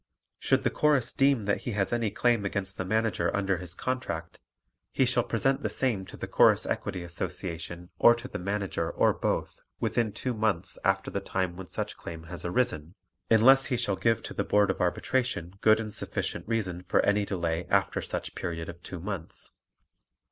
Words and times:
Should 0.39 0.63
the 0.63 0.71
Chorus 0.71 1.13
deem 1.13 1.45
that 1.45 1.61
he 1.61 1.73
has 1.73 1.93
any 1.93 2.09
claim 2.09 2.43
against 2.43 2.75
the 2.77 2.83
Manager 2.83 3.29
under 3.37 3.57
his 3.57 3.75
contract, 3.75 4.39
he 4.91 5.05
shall 5.05 5.21
present 5.23 5.61
the 5.61 5.69
same 5.69 6.07
to 6.07 6.17
the 6.17 6.25
Chorus 6.25 6.65
Equity 6.65 7.03
Association 7.03 7.91
or 7.99 8.15
to 8.15 8.27
the 8.27 8.39
Manager 8.39 8.89
or 8.89 9.13
both 9.13 9.61
within 9.79 10.11
two 10.11 10.33
months 10.33 10.79
after 10.83 11.11
the 11.11 11.19
time 11.19 11.55
when 11.55 11.67
such 11.67 11.97
claim 11.97 12.23
has 12.23 12.43
arisen, 12.43 12.95
unless 13.29 13.67
he 13.67 13.77
shall 13.77 13.95
give 13.95 14.23
to 14.23 14.33
the 14.33 14.43
Board 14.43 14.71
of 14.71 14.81
Arbitration 14.81 15.53
good 15.61 15.79
and 15.79 15.93
sufficient 15.93 16.47
reason 16.47 16.81
for 16.81 17.01
any 17.05 17.23
delay 17.23 17.67
after 17.69 18.01
such 18.01 18.33
period 18.33 18.69
of 18.69 18.81
two 18.81 18.99
months. 18.99 19.51